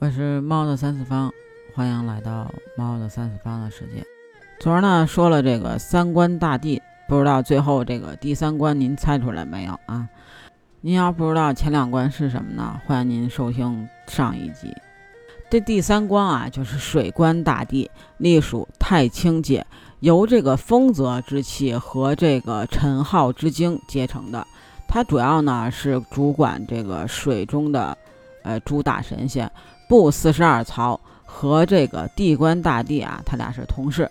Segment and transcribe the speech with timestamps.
[0.00, 1.28] 我是猫的三次方，
[1.74, 4.06] 欢迎来到猫的三次方的世界。
[4.60, 10.08] 昨儿呢说了这个三观大帝，不知道最后这个第三关您猜出来没有啊？
[10.82, 12.80] 您要不知道前两关是什么呢？
[12.86, 14.72] 欢迎您收听上一集。
[15.50, 19.66] 这第三关啊，就是水官大帝，隶属太清界，
[19.98, 24.46] 由这个丰泽之气和这个陈浩之精结成的。
[24.86, 27.98] 它主要呢是主管这个水中的
[28.44, 29.50] 呃诸大神仙。
[29.88, 34.10] 部四十二曹和这个地官大帝啊，他俩是同事。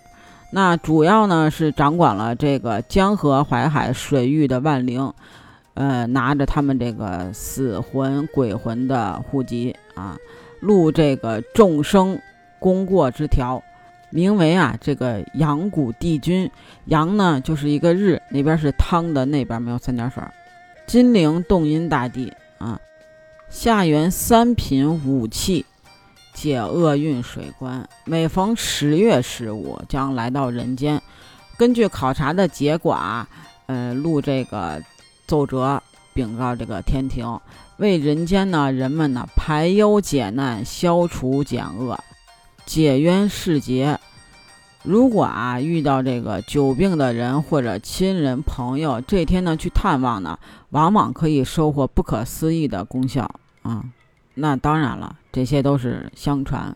[0.51, 5.13] 那主要呢是掌管了这个江河淮海水域的万灵，
[5.75, 10.17] 呃，拿着他们这个死魂鬼魂的户籍啊，
[10.61, 12.19] 录这个众生
[12.59, 13.61] 功过之条，
[14.09, 16.49] 名为啊这个阳谷帝君。
[16.85, 20.23] 阳呢就是一个日，那边是汤的，那边没有三点水。
[20.85, 22.79] 金陵洞阴大帝啊。
[23.49, 25.65] 下元三品武器
[26.37, 31.01] 解厄运水官，每逢十月十五将来到人间。
[31.57, 33.27] 根据考察的结果啊，
[33.65, 34.79] 呃，录这个
[35.25, 35.81] 奏折
[36.13, 37.39] 禀告这个天庭，
[37.77, 41.97] 为人间呢人们呢排忧解难、消除减恶、
[42.67, 43.99] 解冤释结。
[44.83, 50.37] 如果啊遇到这个久病的人或者亲人朋友，这天呢去探望呢，
[50.69, 53.27] 往往可以收获不可思议的功效。
[53.63, 53.83] 啊，
[54.35, 56.75] 那当然了，这些都是相传。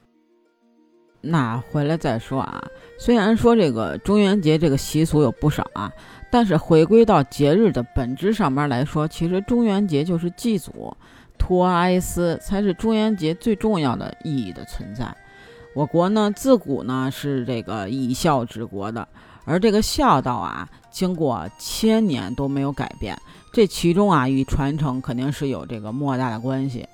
[1.20, 2.64] 那回来再说啊。
[3.00, 5.92] 虽然说这个中元节这个习俗有不少啊，
[6.30, 10.96] 但是回归到节日的本质上边来说，其实中元节就是祭祖、
[11.40, 15.12] 托哀思，才是中元节最重要的意义的存在。
[15.74, 19.08] 我国呢，自古呢是这个以孝治国的，
[19.44, 23.18] 而这个孝道啊，经过千年都没有改变。
[23.52, 26.88] 这其中啊，与传承肯定是有这个莫大的关系。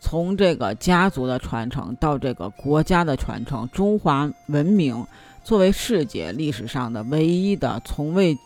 [0.00, 5.06] 从这个家族的传承到这个国家的传承，中华文明
[5.44, 8.36] 作为世界历史上的唯一的，从未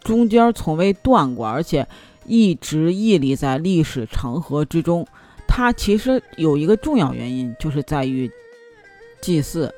[0.00, 1.86] 中间从未断过，而且
[2.24, 5.06] 一直屹立在历史长河之中。
[5.46, 8.30] 它其实有一个重要原因，就是在于
[9.20, 9.72] 祭祀。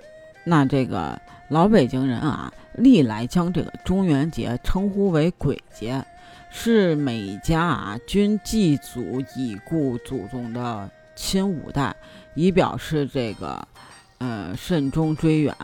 [0.44, 6.04] 那这个老北京人啊，历来将这个中元节称呼为鬼节。
[6.56, 11.94] 是每家啊均祭祖已故祖宗的亲五代，
[12.34, 13.66] 以表示这个，
[14.18, 15.54] 呃慎终追远。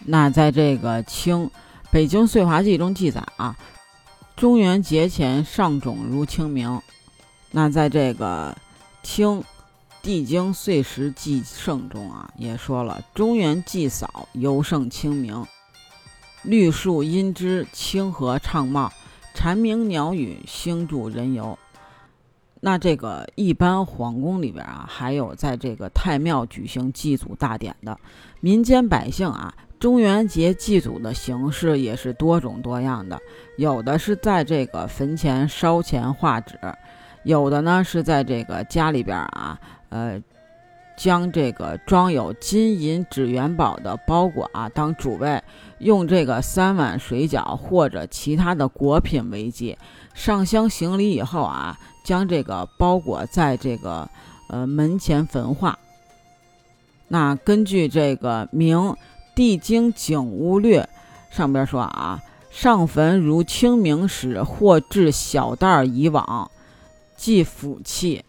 [0.00, 1.46] 那在这个清
[1.90, 3.56] 《北京岁华记》中记载啊，
[4.36, 6.80] 中元节前上种如清明。
[7.50, 8.56] 那在这个
[9.02, 9.40] 清
[10.02, 15.46] 《地经岁时记胜》中啊，也说了中元祭扫尤胜清明，
[16.42, 18.92] 绿树阴枝，清和畅茂。
[19.34, 21.58] 蝉鸣鸟语，星助人游。
[22.66, 27.96] 那这个一般皇宫里边啊，还有在这个太庙举行祭祖大典的。
[28.40, 33.16] 民间百姓啊，中元节祭祖的形式也是多种多样的。
[33.56, 36.58] 有的是在这个坟前烧钱画纸，
[37.22, 39.56] 有的呢是在这个家里边啊，
[39.90, 40.20] 呃。
[40.96, 45.42] 将这个装有金银纸元宝的包裹啊当主位，
[45.78, 49.76] 用这个三碗水饺或者其他的果品为祭，
[50.14, 54.08] 上香行礼以后啊，将这个包裹在这个
[54.48, 55.78] 呃门前焚化。
[57.08, 58.96] 那根据这个《明
[59.34, 60.88] 地经景物略》
[61.36, 62.20] 上边说啊，
[62.50, 66.50] 上坟如清明时，或置小袋以往，
[67.16, 68.24] 祭福气。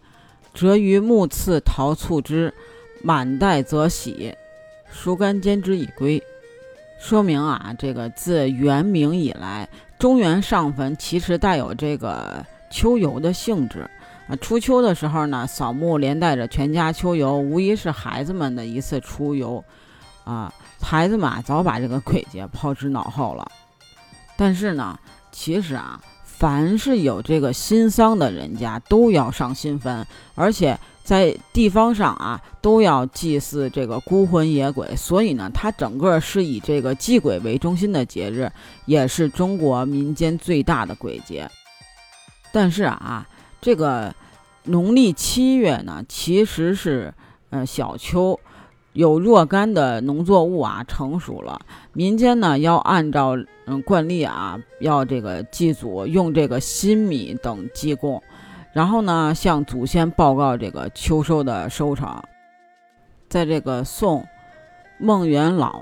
[0.57, 2.51] 折于木刺陶醋之，
[3.03, 4.33] 满袋则喜，
[4.91, 6.19] 熟干煎之以归。
[6.99, 9.69] 说明啊，这个自元明以来，
[9.99, 13.87] 中原上坟其实带有这个秋游的性质
[14.27, 14.35] 啊。
[14.37, 19.63] 初秋的时候呢，扫墓连带着全家秋游，无疑是孩子们的一次出游
[20.23, 20.51] 啊。
[20.81, 23.47] 孩子们啊早把这个鬼节抛之脑后了。
[24.35, 24.97] 但是呢，
[25.31, 26.01] 其实啊。
[26.37, 30.05] 凡是有这个新丧的人家，都要上新坟，
[30.35, 34.95] 而且在地方上啊，都要祭祀这个孤魂野鬼。
[34.95, 38.51] 所以呢，它整个是以这个祭鬼为中心的节日，
[38.85, 41.49] 也是中国民间最大的鬼节。
[42.51, 43.27] 但是啊，
[43.59, 44.13] 这个
[44.65, 47.13] 农历七月呢，其实是
[47.49, 48.39] 呃小秋。
[48.97, 51.61] 有若干的农作物啊成熟了，
[51.93, 58.19] 民间呢要按照嗯惯例啊，要这个祭祖用这个新米等祭供，
[58.73, 62.19] 然后呢向祖先报告这个秋收的收成。
[63.29, 64.25] 在这个宋
[64.97, 65.81] 孟元老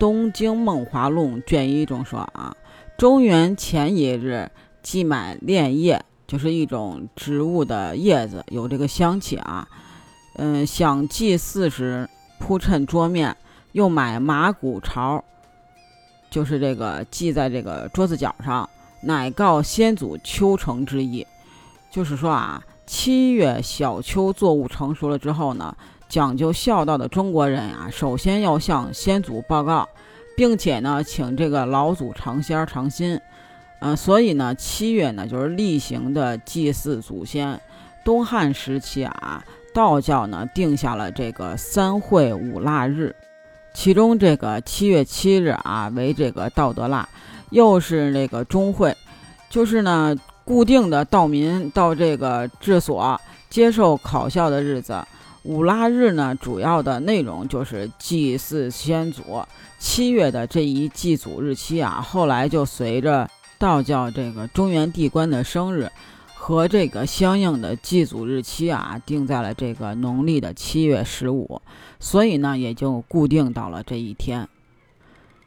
[0.00, 2.56] 东京梦华录》卷一中说啊，
[2.96, 4.50] 中元前一日
[4.82, 9.68] 祭买炼叶，就是一种植物的叶子，有这个香气啊。
[10.38, 12.08] 嗯，想祭祀时
[12.38, 13.36] 铺衬桌面，
[13.72, 15.22] 又买马骨巢，
[16.30, 18.68] 就是这个系在这个桌子角上，
[19.02, 21.26] 乃告先祖秋成之意。
[21.90, 25.74] 就是说啊，七月小秋作物成熟了之后呢，
[26.08, 29.88] 讲究孝道的中国人啊，首先要向先祖报告，
[30.36, 33.18] 并且呢，请这个老祖尝鲜尝新。
[33.80, 37.60] 嗯，所以呢，七月呢就是例行的祭祀祖先。
[38.04, 39.44] 东汉时期啊，
[39.76, 43.14] 道教呢定下了这个三会五腊日，
[43.74, 47.06] 其中这个七月七日啊为这个道德腊，
[47.50, 48.96] 又是那个中会，
[49.50, 53.20] 就是呢固定的道民到这个治所
[53.50, 55.04] 接受考校的日子。
[55.42, 59.22] 五腊日呢主要的内容就是祭祀先祖。
[59.78, 63.28] 七月的这一祭祖日期啊，后来就随着
[63.58, 65.86] 道教这个中原地官的生日
[66.46, 71.60] 和这个相应的祭祖日期啊，定在了这个农历的七月十五，
[71.98, 74.48] 所以呢，也就固定到了这一天。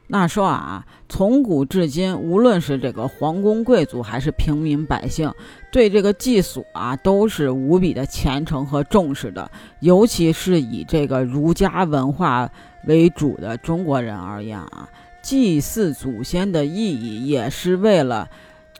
[0.08, 5.32] 那说啊，从古至今，无论是这个皇宫贵族还是平民百姓，
[5.72, 9.50] 对这个祭祖啊，都是无比的虔诚和重视的。
[9.80, 12.46] 尤其是以这个儒家文化
[12.84, 14.86] 为主的中国人而言啊。
[15.22, 18.28] 祭祀祖先的意义也是为了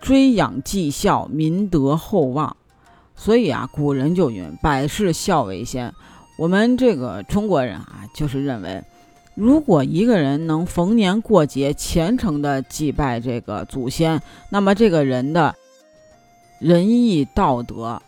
[0.01, 2.57] 追养绩效、民德厚望，
[3.15, 5.93] 所以啊，古人就云：“百事孝为先。”
[6.39, 8.83] 我们这个中国人啊，就是认为，
[9.35, 15.55] 如果一个人能逢年过节虔诚地祭拜这个祖先，那么这个人的
[16.59, 18.01] 仁义道德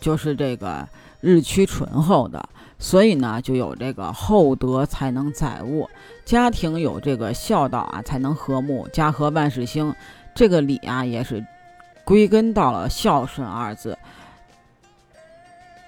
[0.00, 0.88] 就是这个
[1.20, 2.48] 日趋醇厚的。
[2.78, 5.88] 所以呢，就有这个厚德才能载物，
[6.24, 9.92] 家庭有这个孝道啊，才能和睦，家和万事兴。
[10.34, 11.44] 这个礼啊，也是
[12.04, 13.96] 归根到了孝顺二字。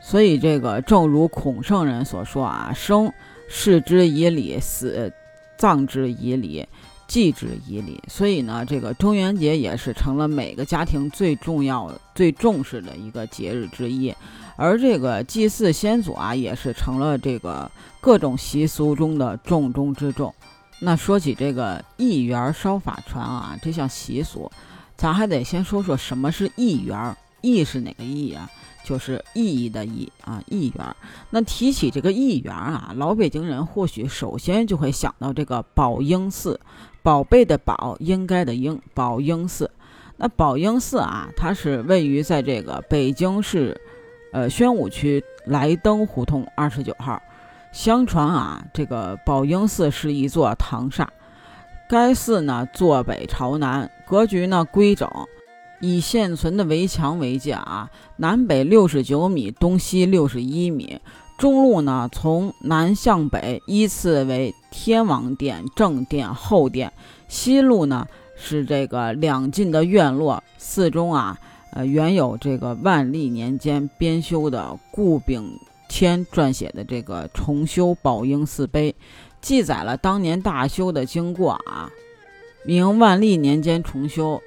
[0.01, 3.13] 所以这个正如孔圣人所说啊，生
[3.49, 5.13] 视之以礼，死
[5.59, 6.65] 葬之以礼，
[7.09, 8.01] 祭之以礼。
[8.07, 14.15] 所以呢，这个中元节也是成了每个家庭最重要、最重视的一个节日之一。
[14.55, 17.69] 而这个祭祀先祖啊，也是成了这个
[18.01, 20.33] 各种习俗中的重中之重。
[20.81, 24.51] 那说起这个一元烧法船啊，这项习俗，
[24.97, 27.17] 咱还得先说说什么是一元。
[27.41, 28.51] 义是哪个义啊？
[28.85, 30.97] 就是意义的意啊，一元。
[31.31, 36.61] 那提起这个一元啊，老北京人或许首先就会想到这个宝应寺，
[37.03, 39.71] 宝贝的宝，应该的应，宝应寺。
[40.17, 43.81] 那宝应寺啊，它是位于在这个北京市。
[44.33, 47.23] 呃，宣武区来登胡同二十九号，
[47.77, 51.13] 相传啊，这个宝应寺是一座唐刹。
[51.91, 55.07] 该寺呢，坐北朝南，格局呢规整，
[55.83, 60.99] 以现存的围墙为界啊，南北六十九米，东西六十一米。
[61.37, 66.89] 中路呢，从南向北依次为天王殿、正殿、后殿；
[67.29, 68.07] 西路呢，
[68.39, 70.43] 是这个两进的院落。
[70.57, 71.39] 寺中啊。
[71.73, 75.47] 呃，原有这个万历年间编修的顾炳
[75.97, 78.95] 谦撰写的这个重修宝应寺碑，
[79.41, 81.89] 记载了当年大修的经过啊。
[82.67, 84.39] 明万历年间重修，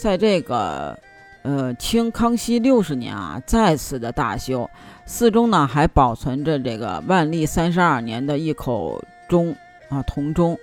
[0.00, 0.98] 在这个
[1.42, 4.70] 呃清康熙六十年啊再次的大修，
[5.04, 9.54] 寺中呢还保存着这个万历三十二年的一口钟
[9.90, 10.58] 啊铜钟，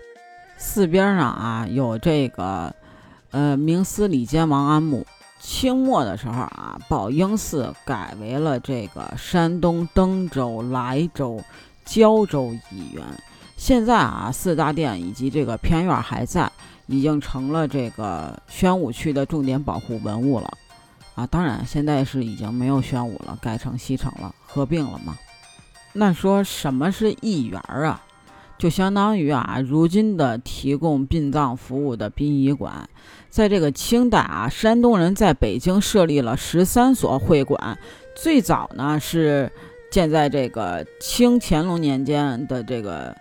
[0.58, 2.74] 寺边上啊有这个
[3.30, 5.06] 呃明司礼监王安墓。
[5.40, 11.44] 清末的时候啊，宝应寺改为了这个山东登州、莱州、
[11.86, 13.04] 胶州一员。
[13.58, 16.52] 现在啊，四大殿以及这个偏院还在，
[16.88, 20.52] 已经成了这个宣武区的重点保护文物了。
[21.16, 25.18] 啊，当然现在是已经没有宣武了，改成西城了，合并了嘛。
[25.94, 28.04] 那说什么是义园啊？
[28.58, 32.88] 就相当于啊，如今的提供殡葬服务的殡仪馆。
[33.30, 37.78] 在这个清代啊，山东人在北京设立了十三所会馆，
[38.16, 39.52] 最早呢是
[39.92, 43.14] 建在这个清乾隆年间的这个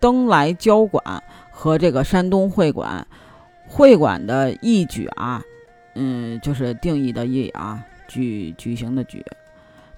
[0.00, 3.06] 登莱交馆和这个山东会馆。
[3.68, 5.42] 会馆的义举啊，
[5.96, 9.20] 嗯，就是定义的义啊，举举行的举，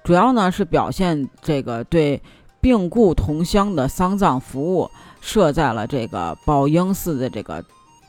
[0.03, 2.19] 主要呢是表现这个对
[2.61, 7.65] 病故同乡的丧葬服务，设在了这个宝应寺的这个。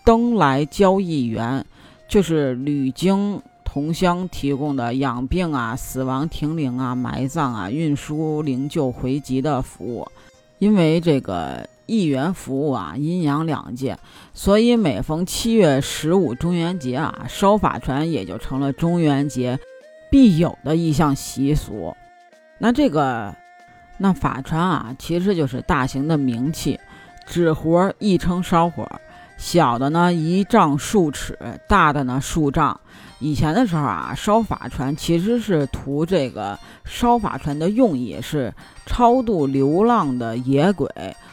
[0.06, 1.64] 登来交易园，
[2.08, 10.08] 就是旅经同乡提供的养病啊、死亡停灵啊、埋葬啊、运输灵柩回籍的服务。
[10.58, 14.00] 因为这个义员服务啊，阴阳两界，
[14.34, 19.60] 所以每逢七月十五中元节啊，烧法船也就成了中元节
[20.10, 21.94] 必有的一项习俗。
[22.58, 23.36] 那这个
[24.02, 26.80] 那法船啊，其实就是大型的冥器，
[27.28, 28.90] 纸活亦称烧火，
[29.38, 31.38] 小的呢一丈数尺，
[31.68, 32.80] 大的呢数丈。
[33.20, 38.54] 以前的时候啊，烧法船其实是图这个烧法船的用意是
[38.86, 40.90] 超度流浪的野鬼，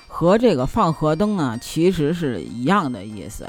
[0.08, 3.48] 和这个放河灯呢其实是一样的意思。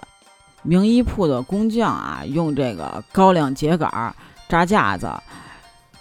[0.61, 4.13] 名衣铺的工匠啊，用这个高粱秸秆
[4.47, 5.09] 扎架子。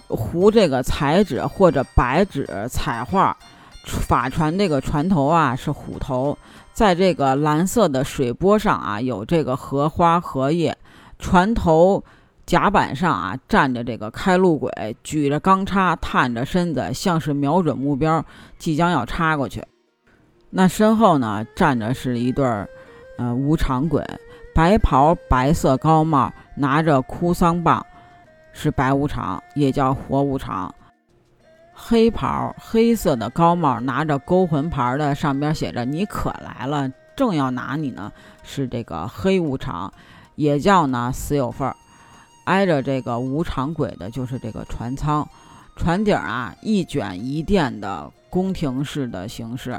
[0.08, 3.36] 糊这个彩纸或者白纸彩画，
[3.84, 6.36] 法船这个船头啊是虎头，
[6.72, 10.76] 在这个蓝色的水波上啊有这个荷花荷叶，
[11.18, 12.02] 船头
[12.44, 18.24] 甲板上啊站着这个开路鬼，举着钢叉，探着身子，像是瞄准目标，
[18.58, 19.62] 即将要插过去。
[20.50, 22.68] 那身后呢站着是一对儿，
[23.18, 24.04] 呃无常鬼，
[24.54, 27.84] 白袍白色高帽，拿着哭丧棒。
[28.58, 30.74] 是白无常，也叫活无常。
[31.74, 38.10] 黑袍黑色的高帽，拿着勾魂牌的，上边写着“你可来了”，正要拿你呢。
[38.42, 39.92] 是这个黑无常，
[40.36, 41.76] 也叫呢死有份儿。
[42.44, 45.28] 挨着这个无常鬼的，就是这个船舱。
[45.76, 49.78] 船顶啊，一卷一垫的宫廷式的形式。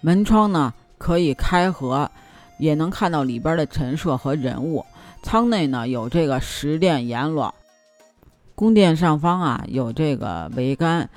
[0.00, 2.10] 门窗呢可以开合，
[2.56, 4.82] 也能看到里边的陈设和人物。
[5.22, 7.54] 舱内呢有这个十殿阎罗。
[8.60, 11.08] 宫殿上方啊，有这个桅杆，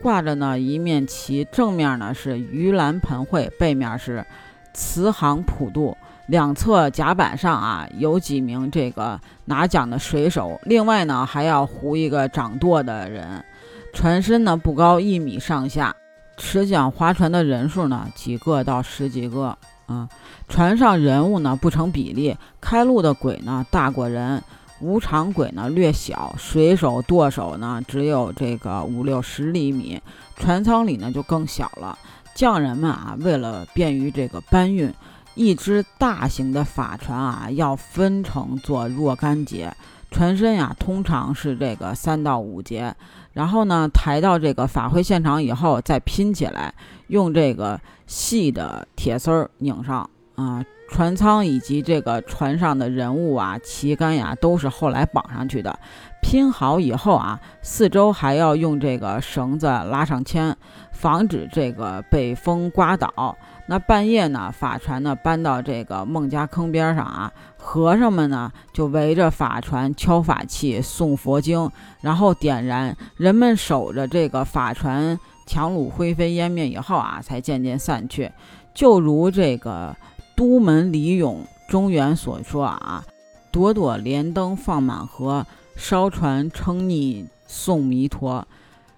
[0.00, 4.24] 挂着呢一面旗，正面呢是鱼篮盆会，背面是
[4.72, 5.96] 慈航普渡。
[6.28, 13.44] 两侧甲板上啊，有几名这个拿桨的水手，另外呢还要糊一个掌舵的人。
[13.92, 15.92] 船身呢不高，一米上下。
[16.36, 20.08] 持桨划船的人数呢，几个到十几个啊。
[20.48, 24.40] 船上人物呢不成比例，开路的鬼呢大过人。
[24.80, 30.00] 无常鬼呢略小，水手舵手呢只有这个五六十厘米，
[30.36, 31.98] 船舱里呢就更小了。
[32.34, 34.92] 匠人们啊，为了便于这个搬运，
[35.34, 39.74] 一只大型的法船啊要分成做若干节，
[40.10, 42.94] 船身呀通常是这个三到五节，
[43.32, 46.74] 然后呢抬到这个法会现场以后再拼起来，
[47.06, 50.64] 用这个细的铁丝儿拧上啊。
[50.88, 55.76] 船舱以及这个船上的人物啊、旗杆呀，都是后来绑上去的。
[56.22, 60.56] 拼好以后啊，四周还要用这个绳子拉上铅，
[60.92, 63.36] 防止这个被风刮倒。
[63.66, 71.68] 那半夜呢，法船呢搬到这个孟家坑边上啊，和尚们呢就围着法船敲法器、诵佛经，
[72.00, 72.96] 然后点燃。
[73.16, 78.30] 人们守着这个法船，强橹灰飞烟灭以后啊，才渐渐散去。
[78.72, 79.96] 就如这个。
[80.36, 83.02] 都门李勇中原所说啊，
[83.50, 88.46] 朵朵莲灯放满河，烧船称逆送弥陀。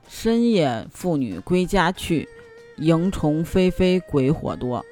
[0.09, 2.28] 深夜妇女归家去，
[2.78, 4.85] 萤虫飞飞鬼火多。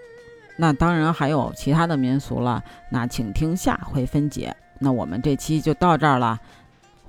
[0.56, 4.54] 那当然还有其他的民俗了，那请听下回分解。
[4.78, 6.38] 那我们这期就到这儿了，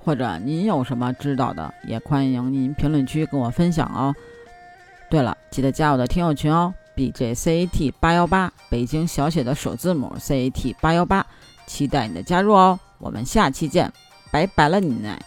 [0.02, 4.14] 或者您有什么知道的，也欢迎您评论区跟我分享哦。
[5.08, 6.74] 对了，记得加我的听友群哦。
[6.98, 11.24] B J C A T 八幺八，北京小写的首字母 C A T 八幺八，
[11.64, 12.76] 期待你的加入哦！
[12.98, 13.92] 我们下期见，
[14.32, 15.24] 拜拜了，你奶。